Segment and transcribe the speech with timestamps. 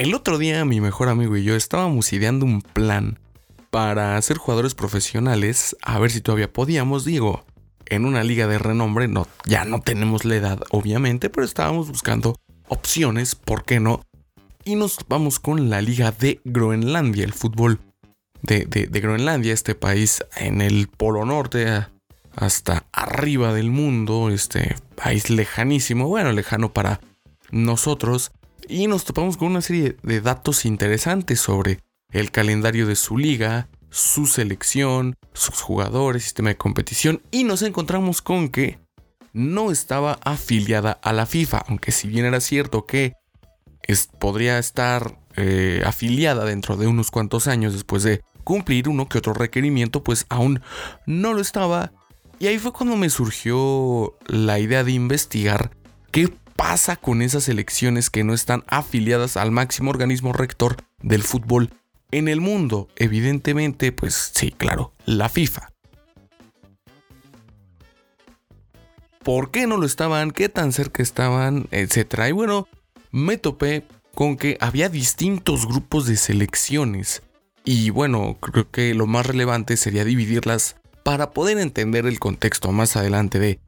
[0.00, 3.18] El otro día mi mejor amigo y yo estábamos ideando un plan
[3.68, 7.44] para ser jugadores profesionales, a ver si todavía podíamos, digo,
[7.84, 12.34] en una liga de renombre, no, ya no tenemos la edad obviamente, pero estábamos buscando
[12.68, 14.00] opciones, ¿por qué no?
[14.64, 17.78] Y nos vamos con la liga de Groenlandia, el fútbol
[18.40, 21.88] de, de Groenlandia, este país en el Polo Norte,
[22.36, 27.02] hasta arriba del mundo, este país lejanísimo, bueno, lejano para
[27.50, 28.32] nosotros,
[28.70, 31.80] y nos topamos con una serie de datos interesantes sobre
[32.12, 38.22] el calendario de su liga, su selección, sus jugadores, sistema de competición y nos encontramos
[38.22, 38.78] con que
[39.32, 43.14] no estaba afiliada a la FIFA, aunque si bien era cierto que
[44.18, 49.32] podría estar eh, afiliada dentro de unos cuantos años después de cumplir uno que otro
[49.32, 50.60] requerimiento, pues aún
[51.06, 51.92] no lo estaba.
[52.38, 55.70] Y ahí fue cuando me surgió la idea de investigar
[56.10, 56.28] qué
[56.60, 61.70] pasa con esas elecciones que no están afiliadas al máximo organismo rector del fútbol
[62.10, 62.88] en el mundo?
[62.96, 65.72] Evidentemente, pues sí, claro, la FIFA.
[69.24, 70.32] ¿Por qué no lo estaban?
[70.32, 71.66] ¿Qué tan cerca estaban?
[71.70, 72.28] Etcétera.
[72.28, 72.68] Y bueno,
[73.10, 77.22] me topé con que había distintos grupos de selecciones.
[77.64, 82.96] Y bueno, creo que lo más relevante sería dividirlas para poder entender el contexto más
[82.96, 83.60] adelante de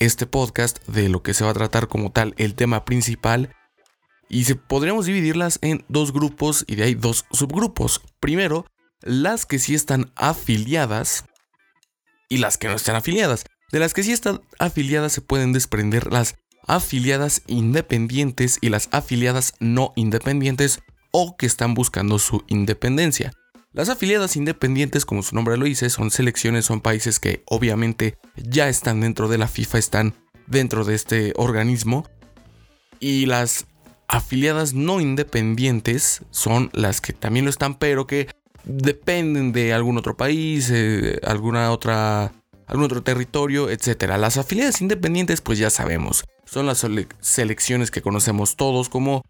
[0.00, 3.54] este podcast de lo que se va a tratar como tal el tema principal.
[4.28, 8.00] Y se, podríamos dividirlas en dos grupos y de ahí dos subgrupos.
[8.18, 8.66] Primero,
[9.02, 11.24] las que sí están afiliadas
[12.28, 13.44] y las que no están afiliadas.
[13.70, 16.36] De las que sí están afiliadas se pueden desprender las
[16.66, 20.80] afiliadas independientes y las afiliadas no independientes
[21.12, 23.32] o que están buscando su independencia.
[23.72, 28.68] Las afiliadas independientes, como su nombre lo dice, son selecciones, son países que obviamente ya
[28.68, 30.14] están dentro de la FIFA, están
[30.48, 32.04] dentro de este organismo.
[32.98, 33.66] Y las
[34.08, 38.26] afiliadas no independientes son las que también lo están, pero que
[38.64, 42.32] dependen de algún otro país, eh, alguna otra,
[42.66, 44.16] algún otro territorio, etc.
[44.18, 46.84] Las afiliadas independientes, pues ya sabemos, son las
[47.20, 49.22] selecciones que conocemos todos como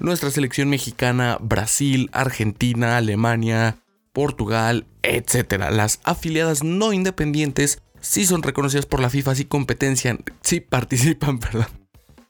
[0.00, 3.78] nuestra selección mexicana, Brasil, Argentina, Alemania,
[4.12, 5.70] Portugal, etc.
[5.70, 11.66] Las afiliadas no independientes sí son reconocidas por la FIFA, sí competencian, sí participan, perdón.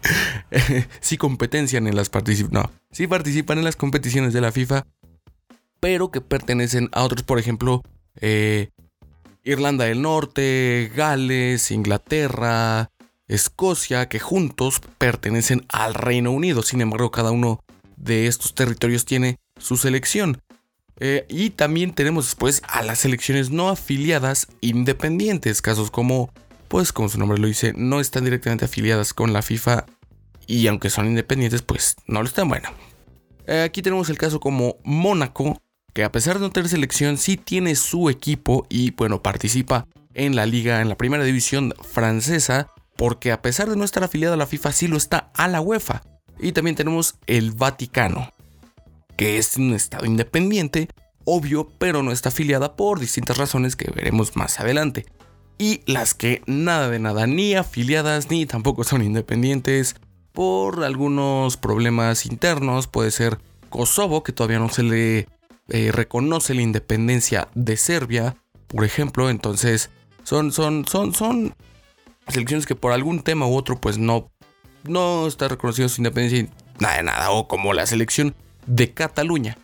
[1.01, 2.11] sí competencian en las
[2.93, 4.87] sí participan en las competiciones de la FIFA,
[5.81, 7.83] pero que pertenecen a otros, por ejemplo,
[8.21, 8.71] eh,
[9.45, 12.91] Irlanda del Norte, Gales, Inglaterra,
[13.29, 16.63] Escocia, que juntos pertenecen al Reino Unido.
[16.63, 17.63] Sin embargo, cada uno
[17.97, 20.41] de estos territorios tiene su selección.
[21.01, 26.33] Eh, y también tenemos después a las selecciones no afiliadas independientes, casos como,
[26.67, 29.87] pues como su nombre lo dice, no están directamente afiliadas con la FIFA
[30.49, 32.49] y aunque son independientes, pues no lo están.
[32.49, 32.71] Bueno,
[33.47, 35.61] eh, aquí tenemos el caso como Mónaco,
[35.93, 40.35] que a pesar de no tener selección, sí tiene su equipo y bueno, participa en
[40.35, 44.37] la liga, en la primera división francesa, porque a pesar de no estar afiliado a
[44.37, 46.03] la FIFA, sí lo está a la UEFA.
[46.41, 48.33] Y también tenemos el Vaticano,
[49.17, 50.89] que es un estado independiente,
[51.25, 55.07] obvio, pero no está afiliada por distintas razones que veremos más adelante.
[55.59, 59.95] Y las que nada de nada, ni afiliadas ni tampoco son independientes,
[60.33, 63.39] por algunos problemas internos, puede ser
[63.71, 65.29] Kosovo, que todavía no se le
[65.69, 69.91] eh, reconoce la independencia de Serbia, por ejemplo, entonces
[70.25, 71.55] son, son, son, son
[72.29, 74.31] selecciones que por algún tema u otro pues no,
[74.85, 76.51] no está reconocido su independencia y
[76.81, 78.35] nada de nada, o como la selección
[78.67, 79.57] de Cataluña.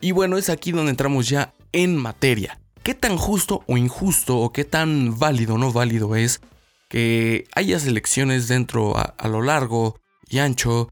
[0.00, 2.60] Y bueno, es aquí donde entramos ya en materia.
[2.82, 6.40] ¿Qué tan justo o injusto o qué tan válido o no válido es
[6.88, 10.88] que haya selecciones dentro a, lo largo y ancho?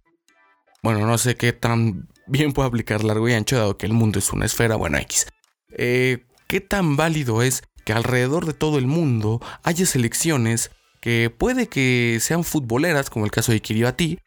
[0.82, 4.18] Bueno, no sé qué tan bien puede aplicar largo y ancho dado que el mundo
[4.18, 5.26] es una esfera, bueno, X.
[5.70, 10.70] Eh, ¿Qué tan válido es que alrededor de todo el mundo haya selecciones
[11.00, 14.18] que puede que sean futboleras, como el caso de Kiribati,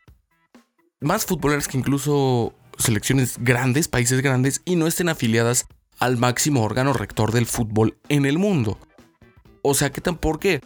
[1.00, 5.66] más futboleras que incluso selecciones grandes, países grandes, y no estén afiliadas
[6.00, 8.78] al máximo órgano rector del fútbol en el mundo.
[9.62, 10.62] O sea, ¿qué tan por qué?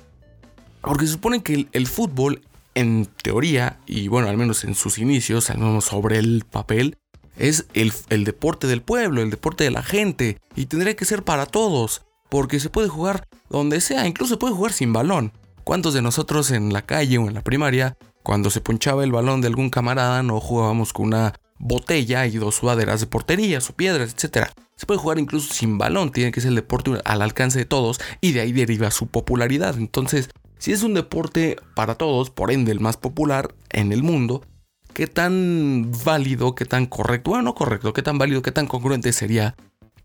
[0.81, 2.41] Porque se supone que el, fútbol,
[2.75, 6.97] en teoría, y bueno, al menos en sus inicios, al menos sobre el papel,
[7.37, 11.23] es el, el deporte del pueblo, el deporte de la gente, y tendría que ser
[11.23, 15.33] para todos, porque se puede jugar donde sea, incluso se puede jugar sin balón.
[15.65, 19.41] ¿Cuántos de nosotros en la calle o en la primaria, cuando se ponchaba el balón
[19.41, 24.13] de algún camarada, no jugábamos con una botella y dos sudaderas de porterías o piedras,
[24.13, 24.53] etcétera?
[24.75, 27.99] Se puede jugar incluso sin balón, tiene que ser el deporte al alcance de todos
[28.21, 29.75] y de ahí deriva su popularidad.
[29.75, 30.29] Entonces,
[30.59, 34.45] si es un deporte para todos, por ende el más popular en el mundo,
[34.93, 39.11] ¿qué tan válido, qué tan correcto, bueno, no correcto, qué tan válido, qué tan congruente
[39.13, 39.55] sería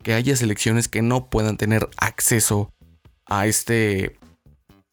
[0.03, 2.73] que haya selecciones que no puedan tener acceso
[3.27, 4.20] a este...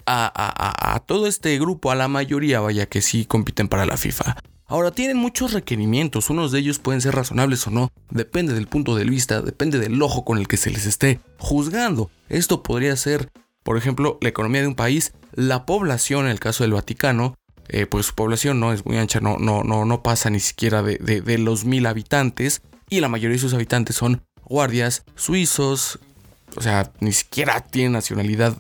[0.10, 4.38] A, todo este grupo, a la mayoría, vaya que sí compiten para la FIFA.
[4.66, 8.96] Ahora, tienen muchos requerimientos, unos de ellos pueden ser razonables o no, depende del punto
[8.96, 12.10] de vista, depende del ojo con el que se les esté juzgando.
[12.30, 13.30] Esto podría ser,
[13.64, 17.36] por ejemplo, la economía de un país, la población, en el caso del Vaticano,
[17.70, 20.84] eh, pues su población no es muy ancha, no, no, no, no pasa ni siquiera
[20.84, 26.00] de, de los mil habitantes, y la mayoría de sus habitantes son guardias suizos,
[26.56, 28.56] o sea, ni siquiera tienen nacionalidad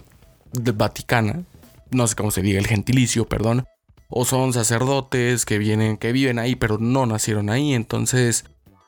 [0.53, 1.43] vaticana,
[1.91, 3.65] no sé cómo se diga el gentilicio, perdón,
[4.09, 8.45] o son sacerdotes que vienen, que viven ahí, pero no nacieron ahí, entonces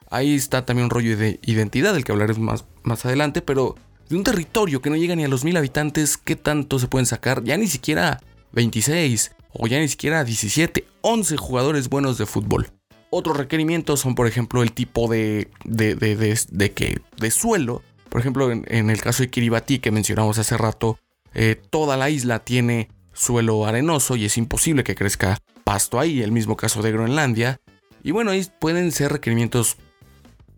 [0.10, 3.76] ahí está también un rollo de identidad del que hablaré más, más adelante, pero
[4.10, 7.06] de un territorio que no llega ni a los mil habitantes, ¿qué tanto se pueden
[7.06, 7.44] sacar?
[7.44, 8.20] Ya ni siquiera
[8.54, 12.72] 26, o ya ni siquiera 17, 11 jugadores buenos de fútbol.
[13.12, 17.82] Otros requerimientos son, por ejemplo, el tipo de, de, de, de que, de suelo.
[18.10, 21.00] Por ejemplo, en, el caso de Kiribati que mencionamos hace rato,
[21.34, 26.22] eh, toda la isla tiene suelo arenoso y es imposible que crezca pasto ahí.
[26.22, 27.60] El mismo caso de Groenlandia.
[28.04, 29.78] Y bueno, ahí pueden ser requerimientos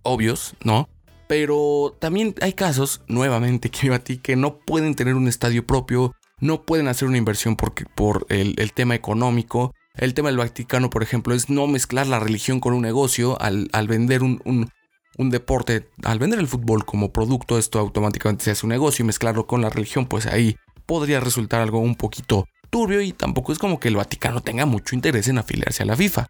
[0.04, 0.90] obvios, ¿no?
[1.28, 6.88] Pero también hay casos, nuevamente Kiribati, que no pueden tener un estadio propio, no pueden
[6.88, 11.34] hacer una inversión porque, por el, el tema económico el tema del Vaticano, por ejemplo,
[11.34, 14.72] es no mezclar la religión con un negocio al, vender un,
[15.18, 19.46] deporte, al vender el fútbol como producto, esto automáticamente se hace un negocio y mezclarlo
[19.46, 20.56] con la religión, pues ahí
[20.86, 24.96] podría resultar algo un poquito turbio y tampoco es como que el Vaticano tenga mucho
[24.96, 26.28] interés en afiliarse a la FIFA.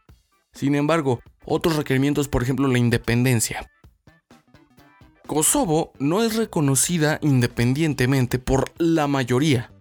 [0.53, 3.69] Sin embargo, otros requerimientos, por ejemplo, la independencia.
[5.27, 9.71] Kosovo no es reconocida independientemente por la mayoría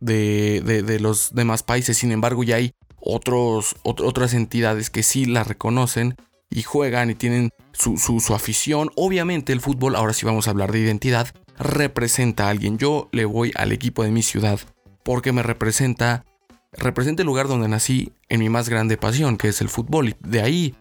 [0.00, 5.44] de, de, los demás países, sin embargo ya hay otros, otras entidades que sí la
[5.44, 6.16] reconocen
[6.50, 8.90] y juegan y tienen su, su, afición.
[8.96, 12.76] Obviamente el fútbol, ahora sí vamos a hablar de identidad, representa a alguien.
[12.76, 14.60] Yo le voy al equipo de mi ciudad
[15.04, 16.24] porque me representa,
[16.72, 20.10] representa el lugar donde nací en mi más grande pasión, que es el fútbol.
[20.10, 20.74] Y de ahí,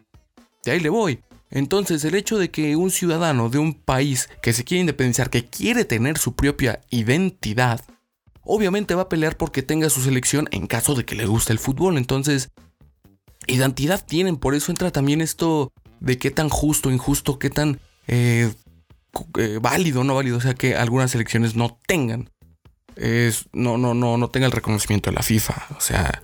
[0.65, 1.21] de ahí le voy.
[1.51, 5.45] Entonces el hecho de que un ciudadano de un país que se quiere independizar, que
[5.45, 7.81] quiere tener su propia identidad,
[8.43, 11.59] obviamente va a pelear porque tenga su selección en caso de que le guste el
[11.59, 11.97] fútbol.
[11.97, 12.49] Entonces,
[13.49, 18.53] identidad tienen, por eso entra también esto de qué tan justo, injusto, qué tan eh,
[19.37, 22.29] eh, válido, no válido, o sea que algunas selecciones no tengan,
[23.53, 26.23] no, no, no, no tenga el reconocimiento de la FIFA, o sea,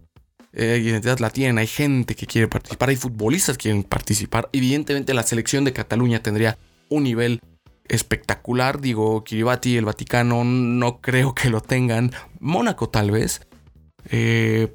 [0.54, 5.14] eh, identidad la tienen, hay gente que quiere participar, hay futbolistas que quieren participar, evidentemente
[5.14, 6.58] la selección de Cataluña tendría
[6.90, 7.42] un nivel
[7.88, 8.82] espectacular.
[8.82, 12.12] Digo, Kiribati, el Vaticano, no creo que lo tengan.
[12.40, 13.42] Mónaco tal vez.
[14.10, 14.74] Eh,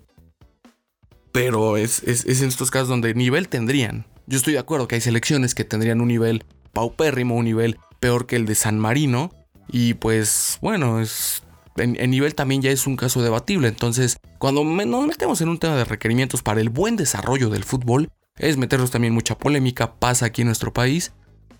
[1.33, 4.07] pero es, en estos casos donde nivel tendrían.
[4.27, 8.27] Yo estoy de acuerdo que hay selecciones que tendrían un nivel paupérrimo, un nivel peor
[8.27, 9.31] que el de San Marino.
[9.69, 11.43] Y pues bueno, es,
[11.77, 13.69] en, nivel también ya es un caso debatible.
[13.69, 18.11] Entonces, cuando nos metemos en un tema de requerimientos para el buen desarrollo del fútbol,
[18.37, 21.13] es meternos también mucha polémica, pasa aquí en nuestro país.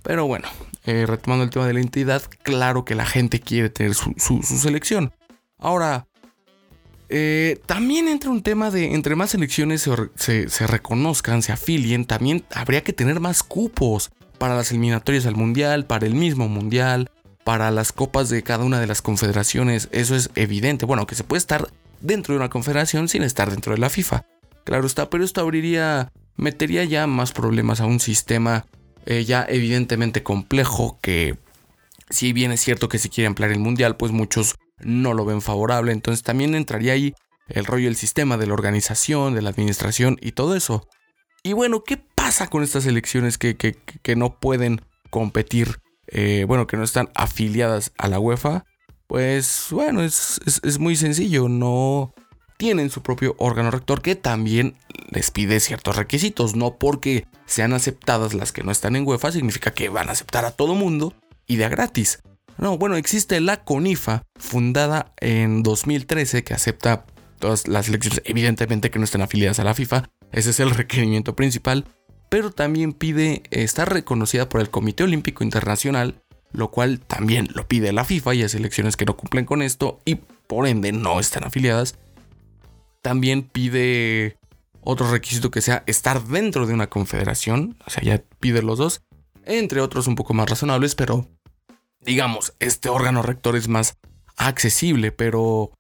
[0.03, 0.49] Pero bueno,
[0.85, 5.13] eh, retomando el tema de la entidad, claro que la gente quiere tener su, selección.
[5.59, 6.07] Ahora,
[7.11, 12.83] eh, también entra un tema de entre más selecciones se, reconozcan, se afilien, también habría
[12.83, 17.11] que tener más cupos para las eliminatorias al mundial, para el mismo mundial,
[17.45, 19.89] para las copas de cada una de las confederaciones.
[19.91, 20.87] Eso es evidente.
[20.87, 21.69] Bueno, que se puede estar
[22.01, 24.25] dentro de una confederación sin estar dentro de la FIFA.
[24.65, 28.67] Claro está, pero esto abriría, metería ya más problemas a un sistema
[29.07, 31.37] eh, ya evidentemente complejo que
[32.11, 35.43] si bien es cierto que se quiere ampliar el mundial, pues muchos no lo ven
[35.43, 35.93] favorable.
[35.93, 37.15] Entonces también entraría ahí
[37.49, 40.87] el rollo del sistema, de la organización, de la administración y todo eso.
[41.43, 45.81] Y bueno, ¿qué pasa con estas elecciones que, que, no pueden competir?
[46.07, 48.65] Eh, bueno, que no están afiliadas a la UEFA.
[49.07, 51.49] Pues bueno, es, es muy sencillo.
[51.49, 52.15] No,
[52.61, 54.77] tienen su propio órgano rector que también
[55.09, 56.55] les pide ciertos requisitos.
[56.55, 60.45] No porque sean aceptadas las que no están en UEFA significa que van a aceptar
[60.45, 61.15] a todo mundo
[61.47, 62.21] y de gratis.
[62.61, 67.07] No, bueno, existe la CONIFA, fundada en 2013, que acepta
[67.39, 70.11] todas las elecciones, evidentemente que no estén afiliadas a la FIFA.
[70.31, 71.87] Ese es el requerimiento principal.
[72.29, 77.93] pero también pide estar reconocida por el Comité Olímpico Internacional, lo cual también lo pide
[77.93, 81.43] la FIFA y hay selecciones que no cumplen con esto y por ende no están
[81.43, 81.97] afiliadas.
[83.03, 84.37] También pide
[84.83, 89.03] otro requisito que sea estar dentro de una confederación, o sea, ya pide los dos,
[89.45, 91.27] entre otros un poco más razonables, pero
[92.01, 93.97] digamos, este órgano rector es más
[94.37, 95.73] accesible, pero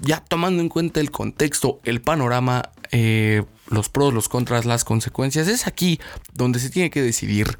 [0.00, 5.48] ya tomando en cuenta el contexto, el panorama, eh, los pros, los contras, las consecuencias,
[5.48, 6.00] es aquí
[6.32, 7.58] donde se tiene que decidir.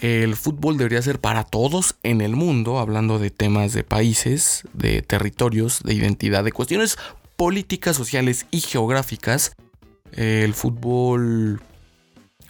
[0.00, 5.00] El fútbol debería ser para todos en el mundo, hablando de temas de países, de
[5.00, 6.98] territorios, de identidad, de cuestiones
[7.36, 9.54] políticas, sociales y geográficas.
[10.12, 11.62] El fútbol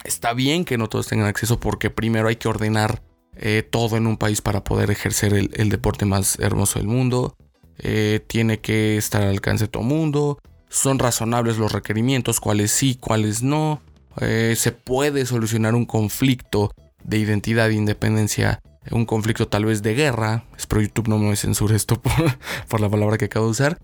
[0.03, 3.01] está bien que no todos tengan acceso porque primero hay que ordenar
[3.39, 7.37] eh, todo en un país para poder ejercer el, deporte más hermoso del mundo.
[7.79, 10.39] Eh, tiene que estar al alcance de todo el mundo.
[10.69, 13.81] Son razonables los requerimientos, cuáles sí, cuáles no.
[14.21, 16.73] Eh, se puede solucionar un conflicto
[17.05, 20.45] de identidad e independencia, un conflicto tal vez de guerra.
[20.57, 22.39] Espero YouTube no me censure esto por,
[22.69, 23.79] por la palabra que acabo de usar.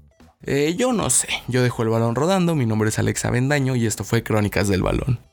[0.77, 4.03] yo no sé, yo dejo el balón rodando, mi nombre es Alexa Bendaño y esto
[4.03, 5.32] fue Crónicas del Balón.